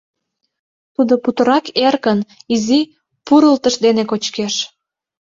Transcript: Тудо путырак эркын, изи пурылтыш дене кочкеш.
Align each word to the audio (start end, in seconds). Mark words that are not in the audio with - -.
Тудо 0.95 1.13
путырак 1.23 1.65
эркын, 1.87 2.19
изи 2.53 2.79
пурылтыш 3.25 3.75
дене 3.85 4.03
кочкеш. 4.11 4.55